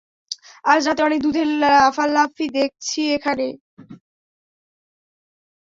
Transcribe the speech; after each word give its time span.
আজ 0.65 0.81
রাতে 0.87 1.01
অনেক 1.03 1.19
দুধের 1.23 1.47
লাফালাফি 1.61 2.45
দেখছি 2.57 2.99
এখানে। 3.17 3.47